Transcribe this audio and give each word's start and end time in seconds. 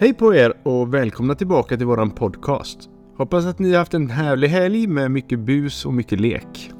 Hej 0.00 0.14
på 0.14 0.34
er 0.34 0.52
och 0.62 0.94
välkomna 0.94 1.34
tillbaka 1.34 1.76
till 1.76 1.86
våran 1.86 2.10
podcast. 2.10 2.78
Hoppas 3.16 3.46
att 3.46 3.58
ni 3.58 3.72
har 3.72 3.78
haft 3.78 3.94
en 3.94 4.10
härlig 4.10 4.48
helg 4.48 4.86
med 4.86 5.10
mycket 5.10 5.38
bus 5.38 5.86
och 5.86 5.94
mycket 5.94 6.20
lek. 6.20 6.70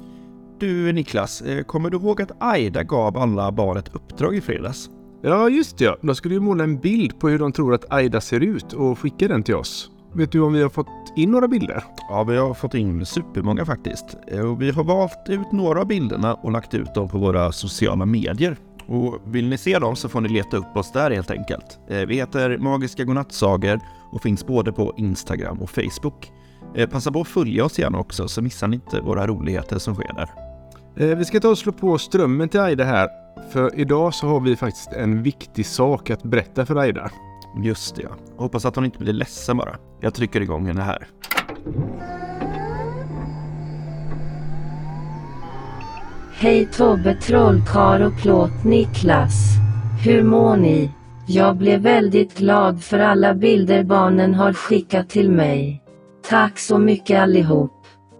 Du 0.59 0.91
Niklas, 0.93 1.41
eh, 1.41 1.63
kommer 1.63 1.89
du 1.89 1.97
ihåg 1.97 2.21
att 2.21 2.31
Aida 2.39 2.83
gav 2.83 3.17
alla 3.17 3.51
barn 3.51 3.77
ett 3.77 3.95
uppdrag 3.95 4.35
i 4.35 4.41
fredags? 4.41 4.89
Ja, 5.21 5.49
just 5.49 5.77
det 5.77 5.85
ja. 5.85 5.97
De 6.01 6.15
skulle 6.15 6.33
ju 6.33 6.39
måla 6.39 6.63
en 6.63 6.79
bild 6.79 7.19
på 7.19 7.29
hur 7.29 7.39
de 7.39 7.51
tror 7.51 7.73
att 7.73 7.93
Aida 7.93 8.21
ser 8.21 8.39
ut 8.39 8.73
och 8.73 8.99
skicka 8.99 9.27
den 9.27 9.43
till 9.43 9.55
oss. 9.55 9.91
Vet 10.13 10.31
du 10.31 10.39
om 10.41 10.53
vi 10.53 10.61
har 10.61 10.69
fått 10.69 11.13
in 11.15 11.31
några 11.31 11.47
bilder? 11.47 11.83
Ja, 12.09 12.23
vi 12.23 12.37
har 12.37 12.53
fått 12.53 12.73
in 12.73 13.05
supermånga 13.05 13.65
faktiskt. 13.65 14.17
Eh, 14.27 14.51
Och 14.51 14.61
vi 14.61 14.71
har 14.71 14.83
valt 14.83 15.29
ut 15.29 15.51
några 15.51 15.81
av 15.81 15.87
bilderna 15.87 16.33
och 16.33 16.51
lagt 16.51 16.73
ut 16.73 16.93
dem 16.95 17.09
på 17.09 17.17
våra 17.17 17.51
sociala 17.51 18.05
medier. 18.05 18.57
Och 18.89 19.19
vill 19.25 19.49
ni 19.49 19.57
se 19.57 19.79
dem 19.79 19.95
så 19.95 20.09
får 20.09 20.21
ni 20.21 20.29
leta 20.29 20.57
upp 20.57 20.77
oss 20.77 20.91
där 20.91 21.11
helt 21.11 21.31
enkelt. 21.31 21.79
Eh, 21.89 21.97
Vi 22.01 22.15
heter 22.15 22.57
Magiska 22.57 23.03
Godnattsagor 23.03 23.79
och 24.11 24.21
finns 24.21 24.45
både 24.47 24.71
på 24.71 24.93
Instagram 24.97 25.61
och 25.61 25.69
Facebook. 25.69 26.31
Eh, 26.75 26.89
Passa 26.89 27.11
på 27.11 27.21
att 27.21 27.27
följa 27.27 27.65
oss 27.65 27.79
gärna 27.79 27.99
också 27.99 28.27
så 28.27 28.41
missar 28.41 28.67
ni 28.67 28.75
inte 28.75 29.01
våra 29.01 29.27
roligheter 29.27 29.77
som 29.77 29.95
sker 29.95 30.13
där. 30.13 30.29
Eh, 31.09 31.17
vi 31.17 31.25
ska 31.25 31.39
ta 31.39 31.49
och 31.49 31.57
slå 31.57 31.71
på 31.71 31.97
strömmen 31.97 32.49
till 32.49 32.59
Aida 32.59 32.83
här. 32.83 33.07
För 33.51 33.79
idag 33.79 34.13
så 34.13 34.27
har 34.27 34.39
vi 34.39 34.55
faktiskt 34.55 34.93
en 34.93 35.23
viktig 35.23 35.65
sak 35.65 36.09
att 36.09 36.23
berätta 36.23 36.65
för 36.65 36.75
Aida. 36.75 37.11
Just 37.63 37.95
det 37.95 38.01
ja. 38.01 38.09
Hoppas 38.37 38.65
att 38.65 38.75
hon 38.75 38.85
inte 38.85 38.99
blir 38.99 39.13
ledsen 39.13 39.57
bara. 39.57 39.75
Jag 40.01 40.13
trycker 40.13 40.41
igång 40.41 40.65
henne 40.67 40.81
här. 40.81 41.07
Hej 46.41 46.65
Tobbe 46.65 47.15
Trollkarl 47.15 48.01
och 48.01 48.17
Plåt 48.17 48.63
Niklas. 48.63 49.33
Hur 50.05 50.23
mår 50.23 50.57
ni? 50.57 50.91
Jag 51.27 51.57
blev 51.57 51.81
väldigt 51.81 52.37
glad 52.37 52.83
för 52.83 52.99
alla 52.99 53.33
bilder 53.33 53.83
barnen 53.83 54.33
har 54.33 54.53
skickat 54.53 55.09
till 55.09 55.31
mig. 55.31 55.83
Tack 56.29 56.59
så 56.59 56.77
mycket 56.77 57.19
allihop. 57.19 57.71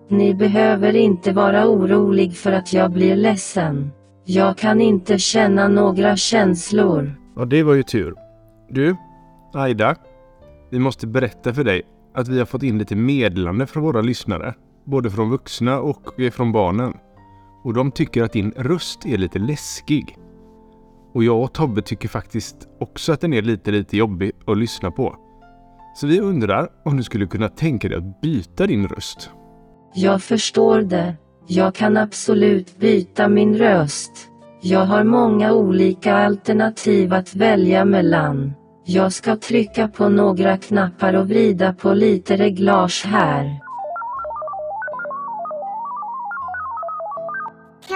Ni 0.10 0.34
behöver 0.34 0.96
inte 0.96 1.32
vara 1.32 1.68
orolig 1.68 2.38
för 2.38 2.52
att 2.52 2.74
jag 2.74 2.92
blir 2.92 3.16
ledsen. 3.16 3.92
Jag 4.26 4.58
kan 4.58 4.82
inte 4.82 5.18
känna 5.18 5.68
några 5.68 6.16
känslor. 6.16 7.16
Ja, 7.36 7.46
det 7.46 7.64
var 7.64 7.74
ju 7.74 7.84
tur. 7.84 8.16
Du, 8.70 8.96
Aida. 9.54 9.96
Vi 10.72 10.80
måste 10.80 11.08
berätta 11.08 11.54
för 11.54 11.64
dig 11.64 11.82
att 12.14 12.28
vi 12.28 12.40
har 12.40 12.46
fått 12.46 12.64
in 12.64 12.78
lite 12.78 12.96
meddelande 12.96 13.68
från 13.68 13.84
våra 13.84 14.02
lyssnare. 14.02 14.54
Både 14.86 15.10
från 15.10 15.30
vuxna 15.30 15.80
och 15.80 16.20
eh, 16.20 16.32
från 16.32 16.52
barnen. 16.52 16.94
Och 17.64 17.74
de 17.74 17.92
tycker 17.92 18.24
att 18.24 18.34
din 18.34 18.52
röst 18.52 19.06
är 19.06 19.18
lite 19.18 19.40
läskig. 19.40 20.18
Och 21.14 21.24
jag 21.24 21.44
och 21.44 21.54
Tobbe 21.54 21.82
tycker 21.82 22.08
faktiskt 22.08 22.56
också 22.80 23.14
att 23.14 23.22
den 23.22 23.34
är 23.34 23.42
lite, 23.42 23.72
lite 23.72 23.98
jobbig 23.98 24.32
att 24.48 24.58
lyssna 24.58 24.92
på. 24.92 25.16
Så 25.96 26.08
vi 26.08 26.20
undrar 26.20 26.70
om 26.86 26.98
du 26.98 27.04
skulle 27.04 27.26
kunna 27.26 27.50
tänka 27.50 27.90
dig 27.90 27.98
att 27.98 28.22
byta 28.22 28.68
din 28.68 28.88
röst. 28.88 29.30
Jag 29.94 30.24
förstår 30.24 30.82
det. 30.82 31.16
Jag 31.48 31.76
kan 31.76 31.98
absolut 31.98 32.78
byta 32.78 33.28
min 33.28 33.58
röst. 33.58 34.12
Jag 34.62 34.86
har 34.86 35.04
många 35.04 35.54
olika 35.54 36.16
alternativ 36.16 37.14
att 37.14 37.36
välja 37.36 37.86
mellan. 37.86 38.54
Jag 38.86 39.14
ska 39.14 39.36
trycka 39.36 39.88
på 39.88 40.10
några 40.10 40.58
knappar 40.58 41.14
och 41.14 41.28
vrida 41.28 41.74
på 41.74 41.94
lite 41.94 42.38
reglage 42.38 43.06
här. 43.06 43.60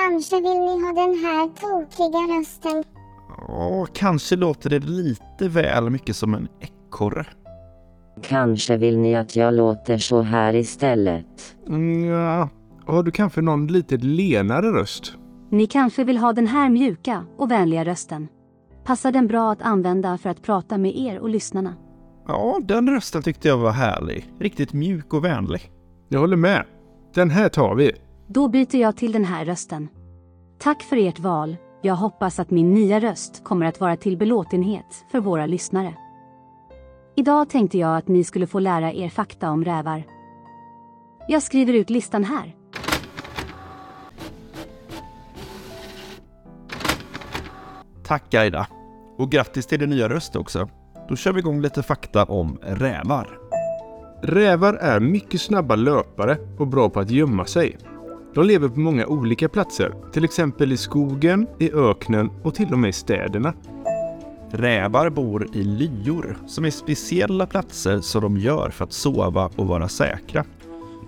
Kanske 0.09 0.35
vill 0.35 0.59
ni 0.59 0.81
ha 0.81 0.93
den 0.93 1.15
här 1.25 1.47
tokiga 1.47 2.39
rösten. 2.39 2.83
Ja, 3.47 3.87
kanske 3.93 4.35
låter 4.35 4.69
det 4.69 4.79
lite 4.79 5.47
väl 5.47 5.89
mycket 5.89 6.15
som 6.15 6.33
en 6.33 6.47
ekorre. 6.59 7.25
Kanske 8.21 8.77
vill 8.77 8.97
ni 8.97 9.15
att 9.15 9.35
jag 9.35 9.53
låter 9.53 9.97
så 9.97 10.21
här 10.21 10.55
istället. 10.55 11.55
Mm, 11.67 12.05
ja. 12.05 12.49
Har 12.85 13.03
du 13.03 13.11
kanske 13.11 13.41
någon 13.41 13.67
lite 13.67 13.97
lenare 13.97 14.71
röst? 14.71 15.13
Ni 15.51 15.67
kanske 15.67 16.03
vill 16.03 16.17
ha 16.17 16.33
den 16.33 16.47
här 16.47 16.69
mjuka 16.69 17.25
och 17.37 17.51
vänliga 17.51 17.85
rösten. 17.85 18.27
Passar 18.85 19.11
den 19.11 19.27
bra 19.27 19.51
att 19.51 19.61
använda 19.61 20.17
för 20.17 20.29
att 20.29 20.41
prata 20.41 20.77
med 20.77 20.97
er 20.97 21.19
och 21.19 21.29
lyssnarna? 21.29 21.75
Ja, 22.27 22.59
den 22.63 22.89
rösten 22.89 23.21
tyckte 23.21 23.47
jag 23.47 23.57
var 23.57 23.71
härlig. 23.71 24.33
Riktigt 24.39 24.73
mjuk 24.73 25.13
och 25.13 25.25
vänlig. 25.25 25.71
Jag 26.09 26.19
håller 26.19 26.37
med. 26.37 26.65
Den 27.13 27.29
här 27.29 27.49
tar 27.49 27.75
vi. 27.75 27.91
Då 28.27 28.47
byter 28.47 28.75
jag 28.75 28.97
till 28.97 29.11
den 29.11 29.25
här 29.25 29.45
rösten. 29.45 29.87
Tack 30.63 30.83
för 30.83 30.97
ert 30.97 31.19
val. 31.19 31.57
Jag 31.81 31.95
hoppas 31.95 32.39
att 32.39 32.51
min 32.51 32.73
nya 32.73 32.99
röst 32.99 33.43
kommer 33.43 33.65
att 33.65 33.79
vara 33.79 33.97
till 33.97 34.17
belåtenhet 34.17 35.05
för 35.11 35.19
våra 35.19 35.45
lyssnare. 35.45 35.93
Idag 37.15 37.49
tänkte 37.49 37.77
jag 37.77 37.97
att 37.97 38.07
ni 38.07 38.23
skulle 38.23 38.47
få 38.47 38.59
lära 38.59 38.93
er 38.93 39.09
fakta 39.09 39.49
om 39.49 39.65
rävar. 39.65 40.03
Jag 41.27 41.43
skriver 41.43 41.73
ut 41.73 41.89
listan 41.89 42.23
här. 42.23 42.55
Tack 48.03 48.33
Aida. 48.33 48.67
Och 49.17 49.31
grattis 49.31 49.67
till 49.67 49.79
din 49.79 49.89
nya 49.89 50.09
röst 50.09 50.35
också. 50.35 50.69
Då 51.09 51.15
kör 51.15 51.33
vi 51.33 51.39
igång 51.39 51.61
lite 51.61 51.83
fakta 51.83 52.25
om 52.25 52.57
rävar. 52.61 53.39
Rävar 54.21 54.73
är 54.73 54.99
mycket 54.99 55.41
snabba 55.41 55.75
löpare 55.75 56.37
och 56.59 56.67
bra 56.67 56.89
på 56.89 56.99
att 56.99 57.11
gömma 57.11 57.45
sig. 57.45 57.77
De 58.33 58.45
lever 58.45 58.69
på 58.69 58.79
många 58.79 59.07
olika 59.07 59.49
platser, 59.49 59.93
till 60.13 60.23
exempel 60.23 60.71
i 60.71 60.77
skogen, 60.77 61.47
i 61.59 61.71
öknen 61.71 62.29
och 62.43 62.55
till 62.55 62.73
och 62.73 62.79
med 62.79 62.89
i 62.89 62.93
städerna. 62.93 63.53
Rävar 64.51 65.09
bor 65.09 65.47
i 65.53 65.63
lyor, 65.63 66.37
som 66.47 66.65
är 66.65 66.69
speciella 66.69 67.45
platser 67.45 68.01
som 68.01 68.21
de 68.21 68.37
gör 68.37 68.69
för 68.69 68.83
att 68.83 68.93
sova 68.93 69.49
och 69.55 69.67
vara 69.67 69.87
säkra. 69.87 70.43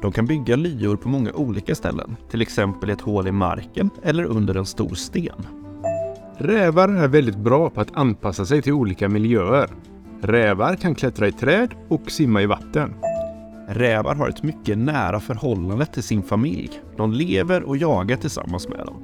De 0.02 0.12
kan 0.12 0.25
bygga 0.25 0.56
lyor 0.56 0.96
på 0.96 1.09
många 1.09 1.34
olika 1.34 1.75
ställen, 1.75 2.16
till 2.30 2.41
exempel 2.41 2.90
i 2.90 2.94
ett 2.94 3.02
hål 3.02 3.28
i 3.28 3.31
marken 3.31 3.90
eller 4.03 4.24
under 4.24 4.56
en 4.56 4.66
stor 4.66 4.96
sten. 4.96 5.47
Rävar 6.38 6.90
är 6.90 7.07
väldigt 7.07 7.38
bra 7.38 7.69
på 7.69 7.81
att 7.81 7.96
anpassa 7.97 8.46
sig 8.46 8.62
till 8.62 8.74
olika 8.74 9.09
miljöer. 9.09 9.69
Rävar 10.22 10.75
kan 10.75 10.96
klättra 10.96 11.28
i 11.28 11.31
träd 11.31 11.74
och 11.88 12.12
simma 12.12 12.42
i 12.42 12.46
vatten. 12.46 12.94
Rävar 13.68 14.16
har 14.16 14.30
ett 14.30 14.44
mycket 14.44 14.78
nära 14.78 15.20
förhållande 15.20 15.86
till 15.86 16.03
sin 16.03 16.24
familj. 16.24 16.81
De 16.98 17.12
lever 17.12 17.64
och 17.64 17.78
jagar 17.78 18.18
tillsammans 18.18 18.68
med 18.68 18.86
dem. 18.86 19.03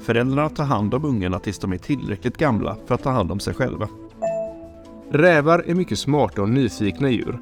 Föräldrarna 0.00 0.48
tar 0.48 0.64
hand 0.64 0.94
om 0.94 1.04
ungarna 1.04 1.38
tills 1.38 1.58
de 1.58 1.72
är 1.72 1.78
tillräckligt 1.78 2.36
gamla 2.36 2.76
för 2.86 2.94
att 2.94 3.02
ta 3.02 3.10
hand 3.10 3.32
om 3.32 3.40
sig 3.40 3.54
själva. 3.54 3.88
Rävar 5.10 5.64
är 5.66 5.74
mycket 5.74 5.98
smarta 5.98 6.42
och 6.42 6.48
nyfikna 6.48 7.10
djur. 7.10 7.38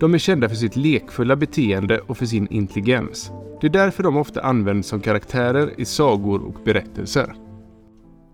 De 0.00 0.14
är 0.14 0.18
kända 0.18 0.48
för 0.48 0.56
sitt 0.56 0.76
lekfulla 0.76 1.36
beteende 1.36 1.98
och 1.98 2.18
för 2.18 2.26
sin 2.26 2.46
intelligens. 2.46 3.32
Det 3.60 3.66
är 3.66 3.70
därför 3.70 4.02
de 4.02 4.16
ofta 4.16 4.42
används 4.42 4.88
som 4.88 5.00
karaktärer 5.00 5.80
i 5.80 5.84
sagor 5.84 6.42
och 6.42 6.56
berättelser. 6.64 7.34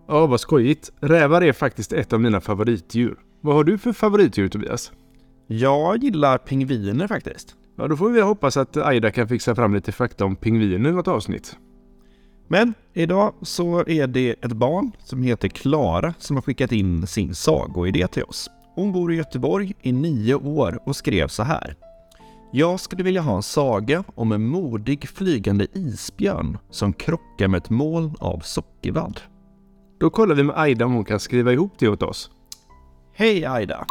Ja, 0.09 0.26
vad 0.26 0.41
skojigt. 0.41 0.92
Rävar 1.00 1.42
är 1.42 1.53
faktiskt 1.53 1.92
ett 1.92 2.12
av 2.12 2.20
mina 2.20 2.41
favoritdjur. 2.41 3.19
Vad 3.41 3.54
har 3.54 3.65
du 3.65 3.78
för 3.78 3.92
favoritdjur 3.92 4.48
Tobias? 4.48 4.92
Jag 5.47 6.04
gillar 6.04 6.38
pingviner 6.38 7.06
faktiskt. 7.06 7.56
Ja, 7.78 7.88
då 7.88 7.97
får 7.97 8.10
vi 8.10 8.20
hoppas 8.20 8.56
att 8.56 8.76
Aida 8.76 9.10
kan 9.10 9.28
fixa 9.28 9.54
fram 9.54 9.75
lite 9.75 9.92
fakta 9.92 10.25
om 10.25 10.37
pingviner 10.37 10.91
i 10.91 10.92
något 10.92 11.09
avsnitt. 11.09 11.56
Men 12.48 12.75
idag 12.94 13.34
så 13.42 13.84
är 13.87 14.06
det 14.06 14.31
ett 14.31 14.53
barn 14.53 14.92
som 14.98 15.22
heter 15.22 15.48
Klara 15.48 16.15
som 16.19 16.36
har 16.36 16.42
skickat 16.42 16.72
in 16.72 17.06
sin 17.06 17.34
sagoidé 17.34 18.06
till 18.06 18.22
oss. 18.22 18.50
Hon 18.75 18.92
bor 18.92 19.12
i 19.12 19.16
Göteborg 19.16 19.75
i 19.82 19.92
nio 19.92 20.34
år 20.34 20.81
och 20.86 20.97
skrev 20.97 21.28
så 21.28 21.42
här. 21.42 21.76
Jag 22.53 22.81
skulle 22.81 23.03
vilja 23.03 23.20
ha 23.20 23.36
en 23.36 23.42
saga 23.42 24.04
om 24.15 24.32
en 24.32 24.47
modig 24.47 25.09
flygande 25.09 25.66
isbjörn 25.72 26.59
som 26.71 26.92
krockar 26.92 27.48
med 27.48 27.59
ett 27.59 27.71
moln 27.71 28.15
av 28.21 28.39
sockervadd. 28.39 29.21
Då 30.00 30.10
kollar 30.10 30.34
vi 30.34 30.42
med 30.42 30.59
Aida 30.59 30.84
om 30.84 30.92
hon 30.92 31.04
kan 31.04 31.21
skriva 31.21 31.53
ihop 31.53 31.72
det 31.78 31.89
åt 31.89 32.03
oss. 32.03 32.30
Hej 33.15 33.47
Aida! 33.47 33.86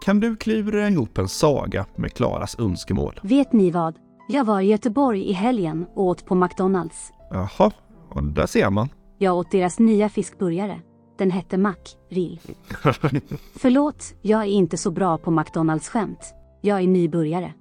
Kan 0.00 0.20
du 0.20 0.36
klura 0.36 0.88
ihop 0.88 1.18
en 1.18 1.28
saga 1.28 1.86
med 1.96 2.12
Klaras 2.12 2.58
önskemål? 2.58 3.20
Vet 3.22 3.52
ni 3.52 3.70
vad? 3.70 3.96
Jag 4.28 4.44
var 4.44 4.60
i 4.60 4.66
Göteborg 4.66 5.22
i 5.30 5.32
helgen 5.32 5.86
och 5.94 6.04
åt 6.04 6.26
på 6.26 6.34
McDonalds. 6.34 7.12
Jaha, 7.30 7.70
och 8.08 8.22
där 8.22 8.46
ser 8.46 8.70
man. 8.70 8.88
Jag 9.18 9.36
åt 9.36 9.50
deras 9.50 9.78
nya 9.78 10.08
fiskburgare. 10.08 10.80
Den 11.18 11.30
hette 11.30 11.58
Mac-rill. 11.58 12.40
Förlåt, 13.56 14.14
jag 14.22 14.40
är 14.40 14.46
inte 14.46 14.76
så 14.76 14.90
bra 14.90 15.18
på 15.18 15.30
McDonalds-skämt. 15.30 16.34
Jag 16.60 16.80
är 16.80 16.86
nybörjare. 16.86 17.52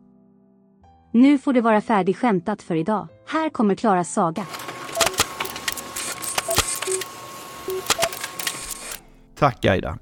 Nu 1.13 1.37
får 1.37 1.53
det 1.53 1.61
vara 1.61 1.81
färdig 1.81 2.17
skämtat 2.17 2.61
för 2.61 2.75
idag. 2.75 3.07
Här 3.27 3.49
kommer 3.49 3.75
Klaras 3.75 4.13
saga. 4.13 4.45
Tack 9.37 9.65
Aida. 9.65 9.97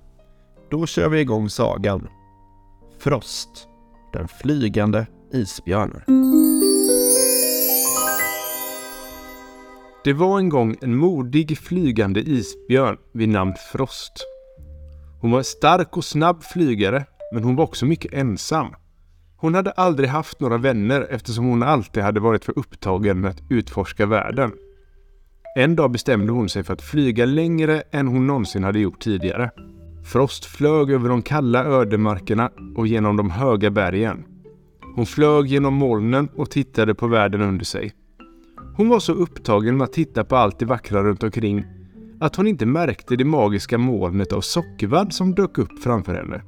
Då 0.70 0.86
kör 0.86 1.10
vi 1.10 1.20
igång 1.20 1.50
sagan. 1.50 2.08
Frost, 3.04 3.68
den 4.14 4.28
flygande 4.28 5.08
isbjörnen. 5.34 6.02
Det 10.04 10.14
var 10.14 10.40
en 10.40 10.50
gång 10.50 10.76
en 10.82 10.96
modig 10.96 11.58
flygande 11.58 12.20
isbjörn 12.22 12.98
vid 13.14 13.30
namn 13.30 13.54
Frost. 13.72 14.14
Hon 15.22 15.32
var 15.32 15.38
en 15.38 15.44
stark 15.44 15.98
och 15.98 16.06
snabb 16.06 16.44
flygare 16.44 17.06
men 17.34 17.44
hon 17.44 17.56
var 17.56 17.64
också 17.64 17.86
mycket 17.86 18.14
ensam. 18.14 18.76
Hon 19.38 19.56
hade 19.56 19.72
aldrig 19.72 20.10
haft 20.10 20.40
några 20.40 20.58
vänner 20.58 21.08
eftersom 21.10 21.46
hon 21.46 21.64
alltid 21.64 22.04
hade 22.04 22.20
varit 22.20 22.46
för 22.46 22.60
upptagen 22.60 23.22
med 23.22 23.32
att 23.32 23.42
utforska 23.50 24.06
världen. 24.06 24.52
En 25.56 25.76
dag 25.76 25.92
bestämde 25.92 26.32
hon 26.32 26.50
sig 26.50 26.64
för 26.64 26.74
att 26.74 26.82
flyga 26.82 27.26
längre 27.26 27.84
än 27.92 28.08
hon 28.08 28.28
någonsin 28.28 28.64
hade 28.64 28.80
gjort 28.80 29.02
tidigare. 29.02 29.52
Frost 30.04 30.46
flög 30.46 30.92
över 30.92 31.10
de 31.10 31.22
kalla 31.22 31.64
ödemarkerna 31.64 32.52
och 32.76 32.88
genom 32.88 33.18
de 33.18 33.30
höga 33.30 33.72
bergen. 33.72 34.26
Hon 34.96 35.06
flög 35.06 35.48
genom 35.48 35.74
molnen 35.74 36.30
och 36.36 36.52
tittade 36.52 36.96
på 36.96 37.08
världen 37.08 37.42
under 37.42 37.66
sig. 37.66 37.94
Hon 38.78 38.90
var 38.90 39.00
så 39.00 39.14
upptagen 39.14 39.78
med 39.78 39.86
att 39.86 39.94
titta 39.94 40.24
på 40.24 40.36
allt 40.36 40.60
det 40.60 40.66
vackra 40.66 41.04
runt 41.04 41.24
omkring 41.24 41.66
att 42.20 42.36
hon 42.36 42.48
inte 42.48 42.66
märkte 42.66 43.16
det 43.16 43.26
magiska 43.26 43.78
molnet 43.78 44.34
av 44.34 44.42
sockervadd 44.42 45.14
som 45.14 45.36
dök 45.36 45.58
upp 45.58 45.84
framför 45.84 46.16
henne. 46.16 46.42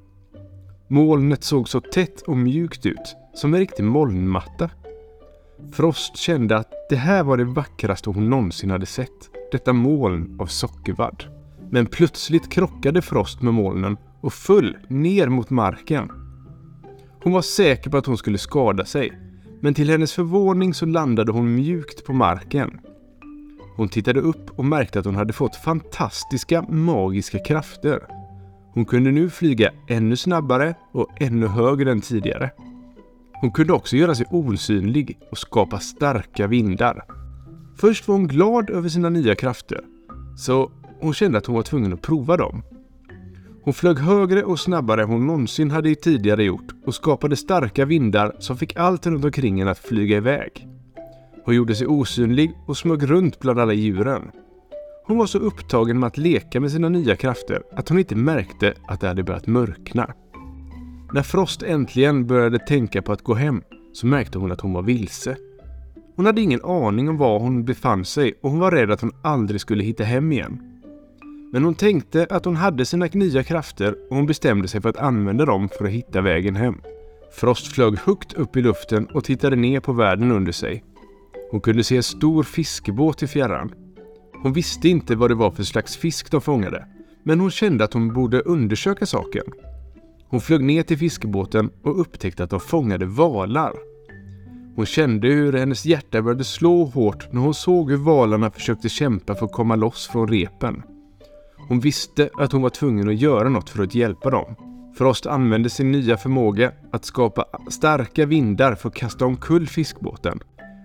Molnet 0.87 1.43
såg 1.43 1.69
så 1.69 1.81
tätt 1.81 2.21
och 2.21 2.37
mjukt 2.37 2.85
ut, 2.85 3.15
som 3.33 3.53
en 3.53 3.59
riktig 3.59 3.83
molnmatta. 3.83 4.69
Frost 5.73 6.17
kände 6.17 6.57
att 6.57 6.71
det 6.89 6.95
här 6.95 7.23
var 7.23 7.37
det 7.37 7.45
vackraste 7.45 8.09
hon 8.09 8.29
någonsin 8.29 8.71
hade 8.71 8.85
sett. 8.85 9.29
Detta 9.51 9.73
moln 9.73 10.37
av 10.39 10.45
sockervadd. 10.45 11.34
Men 11.69 11.85
plötsligt 11.85 12.51
krockade 12.51 13.01
Frost 13.01 13.41
med 13.41 13.53
molnen 13.53 13.97
och 14.21 14.33
föll 14.33 14.77
ner 14.87 15.27
mot 15.27 15.49
marken. 15.49 16.11
Hon 17.23 17.33
var 17.33 17.41
säker 17.41 17.89
på 17.89 17.97
att 17.97 18.05
hon 18.05 18.17
skulle 18.17 18.37
skada 18.37 18.85
sig, 18.85 19.19
men 19.61 19.73
till 19.73 19.89
hennes 19.89 20.13
förvåning 20.13 20.73
så 20.73 20.85
landade 20.85 21.31
hon 21.31 21.55
mjukt 21.55 22.05
på 22.05 22.13
marken. 22.13 22.79
Hon 23.75 23.89
tittade 23.89 24.19
upp 24.19 24.59
och 24.59 24.65
märkte 24.65 24.99
att 24.99 25.05
hon 25.05 25.15
hade 25.15 25.33
fått 25.33 25.55
fantastiska 25.55 26.61
magiska 26.61 27.39
krafter. 27.39 27.99
Hon 28.73 28.85
kunde 28.85 29.11
nu 29.11 29.29
flyga 29.29 29.71
ännu 29.87 30.15
snabbare 30.15 30.75
och 30.91 31.07
ännu 31.21 31.47
högre 31.47 31.91
än 31.91 32.01
tidigare. 32.01 32.51
Hon 33.41 33.51
kunde 33.51 33.73
också 33.73 33.95
göra 33.97 34.15
sig 34.15 34.25
osynlig 34.29 35.19
och 35.31 35.37
skapa 35.37 35.79
starka 35.79 36.47
vindar. 36.47 37.03
Först 37.77 38.07
var 38.07 38.15
hon 38.15 38.27
glad 38.27 38.69
över 38.69 38.89
sina 38.89 39.09
nya 39.09 39.35
krafter, 39.35 39.81
så 40.37 40.71
och 40.97 41.05
hon 41.05 41.13
kände 41.13 41.37
att 41.37 41.45
hon 41.45 41.55
var 41.55 41.63
tvungen 41.63 41.93
att 41.93 42.01
prova 42.01 42.37
dem. 42.37 42.63
Hon 43.63 43.73
flög 43.73 43.99
högre 43.99 44.43
och 44.43 44.59
snabbare 44.59 45.03
än 45.03 45.09
hon 45.09 45.27
någonsin 45.27 45.71
hade 45.71 45.95
tidigare 45.95 46.43
gjort 46.43 46.71
och 46.85 46.95
skapade 46.95 47.35
starka 47.35 47.85
vindar 47.85 48.35
som 48.39 48.57
fick 48.57 48.75
allt 48.75 49.07
runt 49.07 49.25
omkring 49.25 49.59
henne 49.59 49.71
att 49.71 49.79
flyga 49.79 50.17
iväg. 50.17 50.67
Hon 51.45 51.55
gjorde 51.55 51.75
sig 51.75 51.87
osynlig 51.87 52.51
och 52.67 52.77
smög 52.77 53.11
runt 53.11 53.39
bland 53.39 53.59
alla 53.59 53.73
djuren. 53.73 54.31
Hon 55.07 55.17
var 55.17 55.25
så 55.25 55.39
upptagen 55.39 55.99
med 55.99 56.07
att 56.07 56.17
leka 56.17 56.59
med 56.59 56.71
sina 56.71 56.89
nya 56.89 57.15
krafter 57.15 57.63
att 57.71 57.89
hon 57.89 57.99
inte 57.99 58.15
märkte 58.15 58.73
att 58.87 59.01
det 59.01 59.07
hade 59.07 59.23
börjat 59.23 59.47
mörkna. 59.47 60.13
När 61.13 61.23
Frost 61.23 61.63
äntligen 61.63 62.27
började 62.27 62.59
tänka 62.59 63.01
på 63.01 63.11
att 63.11 63.21
gå 63.21 63.33
hem 63.33 63.61
så 63.93 64.07
märkte 64.07 64.37
hon 64.37 64.51
att 64.51 64.61
hon 64.61 64.73
var 64.73 64.81
vilse. 64.81 65.37
Hon 66.15 66.25
hade 66.25 66.41
ingen 66.41 66.65
aning 66.65 67.09
om 67.09 67.17
var 67.17 67.39
hon 67.39 67.65
befann 67.65 68.05
sig 68.05 68.33
och 68.41 68.51
hon 68.51 68.59
var 68.59 68.71
rädd 68.71 68.91
att 68.91 69.01
hon 69.01 69.11
aldrig 69.23 69.61
skulle 69.61 69.83
hitta 69.83 70.03
hem 70.03 70.31
igen. 70.31 70.74
Men 71.51 71.63
hon 71.63 71.75
tänkte 71.75 72.27
att 72.29 72.45
hon 72.45 72.55
hade 72.55 72.85
sina 72.85 73.07
nya 73.13 73.43
krafter 73.43 73.95
och 74.09 74.15
hon 74.15 74.25
bestämde 74.25 74.67
sig 74.67 74.81
för 74.81 74.89
att 74.89 74.97
använda 74.97 75.45
dem 75.45 75.69
för 75.69 75.85
att 75.85 75.91
hitta 75.91 76.21
vägen 76.21 76.55
hem. 76.55 76.81
Frost 77.31 77.67
flög 77.67 77.97
högt 77.97 78.33
upp 78.33 78.57
i 78.57 78.61
luften 78.61 79.05
och 79.05 79.23
tittade 79.23 79.55
ner 79.55 79.79
på 79.79 79.93
världen 79.93 80.31
under 80.31 80.51
sig. 80.51 80.83
Hon 81.51 81.61
kunde 81.61 81.83
se 81.83 81.97
en 81.97 82.03
stor 82.03 82.43
fiskebåt 82.43 83.23
i 83.23 83.27
fjärran. 83.27 83.71
Hon 84.43 84.53
visste 84.53 84.89
inte 84.89 85.15
vad 85.15 85.29
det 85.31 85.35
var 85.35 85.51
för 85.51 85.63
slags 85.63 85.97
fisk 85.97 86.31
de 86.31 86.41
fångade, 86.41 86.87
men 87.23 87.39
hon 87.39 87.51
kände 87.51 87.83
att 87.83 87.93
hon 87.93 88.13
borde 88.13 88.41
undersöka 88.41 89.05
saken. 89.05 89.43
Hon 90.27 90.41
flög 90.41 90.63
ner 90.63 90.83
till 90.83 90.97
fiskebåten 90.97 91.69
och 91.83 91.99
upptäckte 91.99 92.43
att 92.43 92.49
de 92.49 92.59
fångade 92.59 93.05
valar. 93.05 93.73
Hon 94.75 94.85
kände 94.85 95.27
hur 95.27 95.53
hennes 95.53 95.85
hjärta 95.85 96.21
började 96.21 96.43
slå 96.43 96.85
hårt 96.85 97.33
när 97.33 97.41
hon 97.41 97.53
såg 97.53 97.91
hur 97.91 97.97
valarna 97.97 98.51
försökte 98.51 98.89
kämpa 98.89 99.35
för 99.35 99.45
att 99.45 99.51
komma 99.51 99.75
loss 99.75 100.07
från 100.07 100.27
repen. 100.27 100.83
Hon 101.67 101.79
visste 101.79 102.29
att 102.33 102.51
hon 102.51 102.61
var 102.61 102.69
tvungen 102.69 103.09
att 103.09 103.21
göra 103.21 103.49
något 103.49 103.69
för 103.69 103.83
att 103.83 103.95
hjälpa 103.95 104.29
dem. 104.29 104.55
Frost 104.97 105.25
använde 105.25 105.69
sin 105.69 105.91
nya 105.91 106.17
förmåga 106.17 106.71
att 106.91 107.05
skapa 107.05 107.45
starka 107.69 108.25
vindar 108.25 108.75
för 108.75 108.89
att 108.89 108.95
kasta 108.95 109.25
omkull 109.25 109.67
fiskbåten. 109.67 110.39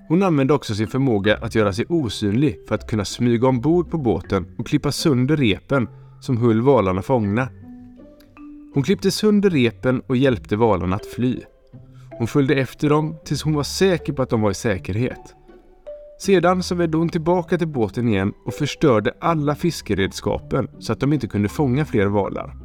Hon 0.09 0.23
använde 0.23 0.55
också 0.55 0.75
sin 0.75 0.89
förmåga 0.89 1.37
att 1.37 1.55
göra 1.55 1.73
sig 1.73 1.85
osynlig 1.89 2.59
för 2.69 2.75
att 2.75 2.91
kunna 2.91 3.05
smyga 3.05 3.49
ombord 3.49 3.91
på 3.91 3.99
båten 3.99 4.55
och 4.59 4.67
klippa 4.67 4.93
sönder 4.93 5.37
repen 5.37 5.89
som 6.21 6.37
höll 6.37 6.61
valarna 6.61 7.03
fångna. 7.03 7.49
Hon 8.75 8.83
klippte 8.83 9.11
sönder 9.11 9.51
repen 9.51 10.03
och 10.07 10.17
hjälpte 10.17 10.57
valarna 10.57 10.97
att 10.97 11.07
fly. 11.07 11.41
Hon 12.19 12.27
följde 12.27 12.55
efter 12.55 12.89
dem 12.89 13.17
tills 13.25 13.43
hon 13.43 13.55
var 13.55 13.63
säker 13.63 14.13
på 14.13 14.23
att 14.23 14.31
de 14.31 14.41
var 14.41 14.51
i 14.51 14.55
säkerhet. 14.55 15.35
Sedan 16.21 16.63
så 16.63 16.75
vände 16.75 16.97
hon 16.97 17.09
tillbaka 17.09 17.59
till 17.59 17.69
båten 17.69 18.09
igen 18.09 18.33
och 18.45 18.55
förstörde 18.55 19.15
alla 19.21 19.55
fiskeredskapen 19.55 20.69
så 20.79 20.93
att 20.93 21.01
de 21.01 21.13
inte 21.13 21.27
kunde 21.27 21.49
fånga 21.49 21.85
fler 21.85 22.07
valar. 22.07 22.57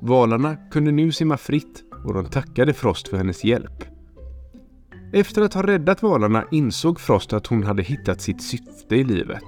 Valarna 0.00 0.56
kunde 0.70 0.90
nu 0.90 1.12
simma 1.12 1.36
fritt 1.36 1.82
och 2.04 2.14
de 2.14 2.26
tackade 2.26 2.72
Frost 2.72 3.08
för 3.08 3.16
hennes 3.16 3.44
hjälp. 3.44 3.84
Efter 5.12 5.42
att 5.42 5.54
ha 5.54 5.62
räddat 5.62 6.02
valarna 6.02 6.44
insåg 6.50 7.00
Frost 7.00 7.32
att 7.32 7.46
hon 7.46 7.62
hade 7.62 7.82
hittat 7.82 8.20
sitt 8.20 8.42
syfte 8.42 8.96
i 8.96 9.04
livet. 9.04 9.44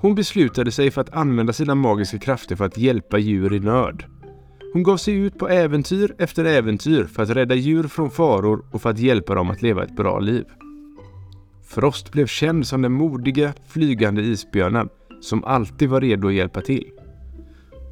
Hon 0.00 0.14
beslutade 0.14 0.70
sig 0.70 0.90
för 0.90 1.00
att 1.00 1.14
använda 1.14 1.52
sina 1.52 1.74
magiska 1.74 2.18
krafter 2.18 2.56
för 2.56 2.64
att 2.64 2.78
hjälpa 2.78 3.18
djur 3.18 3.54
i 3.54 3.60
nöd. 3.60 4.04
Hon 4.72 4.82
gav 4.82 4.96
sig 4.96 5.14
ut 5.14 5.38
på 5.38 5.48
äventyr 5.48 6.14
efter 6.18 6.44
äventyr 6.44 7.04
för 7.04 7.22
att 7.22 7.30
rädda 7.30 7.54
djur 7.54 7.88
från 7.88 8.10
faror 8.10 8.64
och 8.72 8.82
för 8.82 8.90
att 8.90 8.98
hjälpa 8.98 9.34
dem 9.34 9.50
att 9.50 9.62
leva 9.62 9.84
ett 9.84 9.96
bra 9.96 10.18
liv. 10.18 10.44
Frost 11.74 12.12
blev 12.12 12.26
känd 12.26 12.66
som 12.66 12.82
den 12.82 12.92
modiga, 12.92 13.52
flygande 13.66 14.22
isbjörnen 14.22 14.88
som 15.20 15.44
alltid 15.44 15.88
var 15.88 16.00
redo 16.00 16.28
att 16.28 16.34
hjälpa 16.34 16.60
till. 16.60 16.90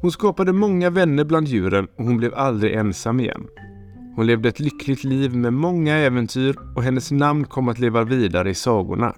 Hon 0.01 0.11
skapade 0.11 0.53
många 0.53 0.89
vänner 0.89 1.23
bland 1.23 1.47
djuren 1.47 1.87
och 1.97 2.05
hon 2.05 2.17
blev 2.17 2.33
aldrig 2.35 2.73
ensam 2.73 3.19
igen. 3.19 3.47
Hon 4.15 4.27
levde 4.27 4.49
ett 4.49 4.59
lyckligt 4.59 5.03
liv 5.03 5.35
med 5.35 5.53
många 5.53 5.95
äventyr 5.95 6.55
och 6.75 6.83
hennes 6.83 7.11
namn 7.11 7.45
kom 7.45 7.67
att 7.67 7.79
leva 7.79 8.03
vidare 8.03 8.49
i 8.49 8.55
sagorna. 8.55 9.15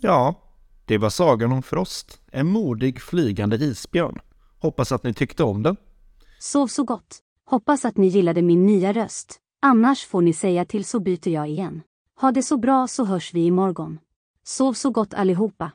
Ja, 0.00 0.42
det 0.86 0.98
var 0.98 1.10
sagan 1.10 1.52
om 1.52 1.62
Frost, 1.62 2.20
en 2.32 2.46
modig 2.46 3.00
flygande 3.00 3.56
isbjörn. 3.56 4.18
Hoppas 4.62 4.92
att 4.92 5.04
ni 5.04 5.14
tyckte 5.14 5.44
om 5.44 5.62
den. 5.62 5.76
Sov 6.40 6.66
så 6.66 6.84
gott. 6.84 7.18
Hoppas 7.46 7.84
att 7.84 7.96
ni 7.96 8.06
gillade 8.06 8.42
min 8.42 8.66
nya 8.66 8.92
röst. 8.92 9.38
Annars 9.62 10.06
får 10.06 10.22
ni 10.22 10.32
säga 10.32 10.64
till 10.64 10.84
så 10.84 11.00
byter 11.00 11.28
jag 11.28 11.48
igen. 11.48 11.82
Ha 12.20 12.32
det 12.32 12.42
så 12.42 12.56
bra 12.56 12.88
så 12.88 13.04
hörs 13.04 13.34
vi 13.34 13.40
imorgon. 13.46 13.98
Sov 14.44 14.72
så 14.72 14.90
gott 14.90 15.14
allihopa. 15.14 15.70